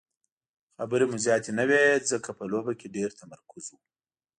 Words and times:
خبرې 0.77 1.05
مو 1.09 1.17
زیاتې 1.25 1.51
نه 1.59 1.63
وې 1.69 1.83
ځکه 2.11 2.29
په 2.37 2.43
لوبه 2.51 2.73
کې 2.79 2.93
ډېر 2.95 3.09
تمرکز 3.21 3.63
وو. 3.69 3.79